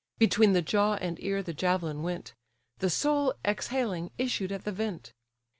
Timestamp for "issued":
4.17-4.51